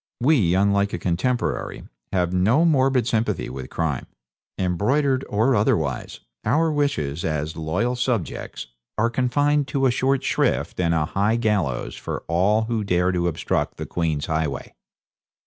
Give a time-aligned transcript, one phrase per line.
[0.19, 4.07] We, unlike a contemporary, have no morbid sympathy with crime
[4.57, 8.65] embroidered or otherwise; our wishes, as loyal subjects,
[8.97, 13.27] are confined to a short shrift and a high gallows for all who dare to
[13.27, 14.73] obstruct the Queen's highway.'